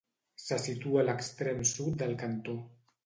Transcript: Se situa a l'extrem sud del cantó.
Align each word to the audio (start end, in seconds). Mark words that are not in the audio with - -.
Se 0.43 0.57
situa 0.61 1.03
a 1.03 1.03
l'extrem 1.09 1.61
sud 1.73 1.93
del 2.01 2.17
cantó. 2.23 2.57